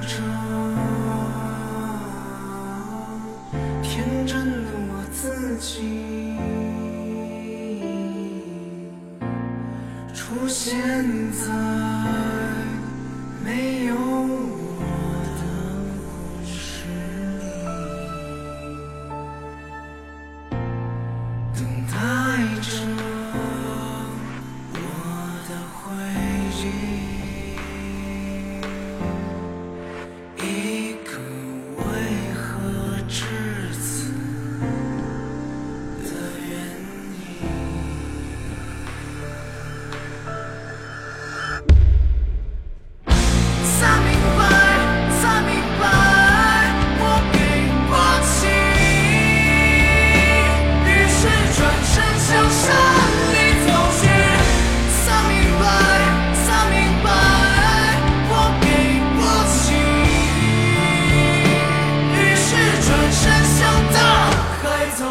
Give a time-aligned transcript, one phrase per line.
[0.00, 0.08] 着
[3.82, 6.36] 天真的我自己，
[10.14, 10.76] 出现
[11.32, 11.46] 在
[13.44, 13.94] 没有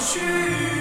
[0.00, 0.77] 去。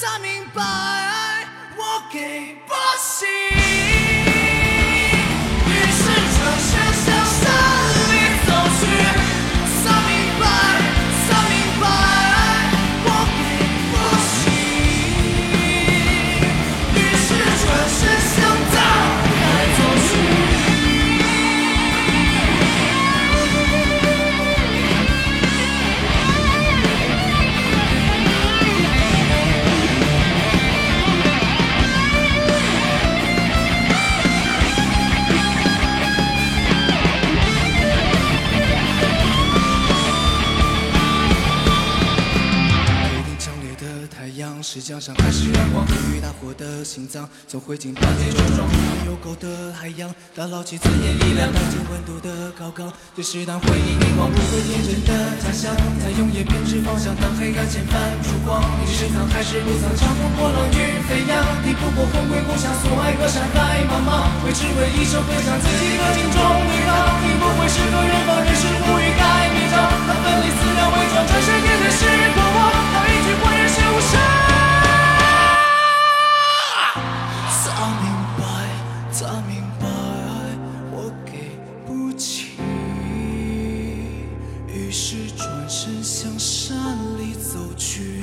[0.00, 0.62] 才明白，
[1.76, 3.57] 我给不起。
[44.98, 45.86] 阳是江上还是阳光？
[46.12, 48.68] 与大火的心脏，从灰烬半天重装。
[49.06, 52.92] 有狗的海洋，打捞起尊严力量，看见温度的高岗。
[53.14, 55.70] 这是当回忆凝望不会天真的假象，
[56.02, 57.94] 在永远偏执方向，当黑暗前泛
[58.26, 58.58] 出光。
[58.82, 59.94] 你是藏还是不藏？
[59.94, 64.26] 长风破浪与飞扬，抵不过魂归故乡，所爱隔山海茫茫。
[64.44, 66.90] 为只为一首歌唱自己的心中对抗，
[86.68, 88.20] 山里走去。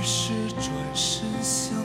[0.00, 1.76] 于是转身向